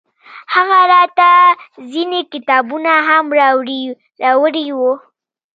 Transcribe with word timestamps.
هغه 0.53 0.79
راته 0.93 1.29
ځينې 1.91 2.21
کتابونه 2.33 2.93
هم 3.07 3.25
راوړي 4.29 4.67
وو. 4.77 4.93